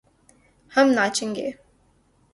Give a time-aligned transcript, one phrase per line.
[0.73, 1.47] ہم ناچے گے